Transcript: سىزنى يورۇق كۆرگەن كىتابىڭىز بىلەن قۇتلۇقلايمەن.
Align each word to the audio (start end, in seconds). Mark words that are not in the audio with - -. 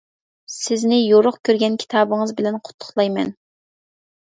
سىزنى 0.53 0.97
يورۇق 0.99 1.37
كۆرگەن 1.51 1.77
كىتابىڭىز 1.85 2.35
بىلەن 2.41 2.59
قۇتلۇقلايمەن. 2.71 3.33